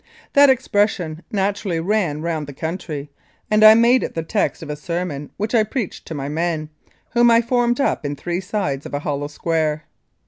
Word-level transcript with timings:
That 0.33 0.49
expression 0.49 1.21
naturally 1.29 1.79
ran 1.79 2.23
round 2.23 2.47
the 2.47 2.53
country, 2.55 3.11
and 3.51 3.63
I 3.63 3.75
made 3.75 4.01
it 4.01 4.15
the 4.15 4.23
text 4.23 4.63
of 4.63 4.69
a 4.71 4.75
sermon 4.75 5.29
which 5.37 5.53
I 5.53 5.61
preached 5.63 6.07
to 6.07 6.15
my 6.15 6.27
men, 6.27 6.71
whom 7.11 7.29
I 7.29 7.39
formed 7.39 7.79
up 7.79 8.03
in 8.03 8.15
three 8.15 8.41
sides 8.41 8.87
of 8.87 8.95
a 8.95 8.99
hollow 9.05 9.27
square. 9.27 9.83